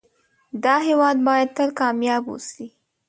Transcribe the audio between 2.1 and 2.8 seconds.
اوسی